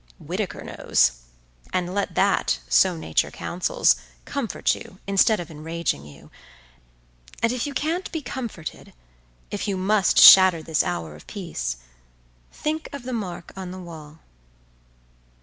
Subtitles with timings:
[0.17, 1.11] Whitaker knows,
[1.71, 6.31] and let that, so Nature counsels, comfort you, instead of enraging you;
[7.43, 8.93] and if you can't be comforted,
[9.51, 11.77] if you must shatter this hour of peace,
[12.51, 14.17] think of the mark on the wall.